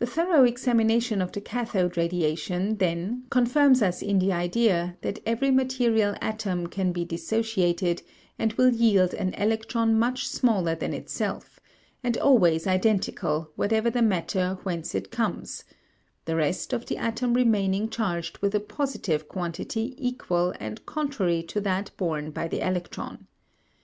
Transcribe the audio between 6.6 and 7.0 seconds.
can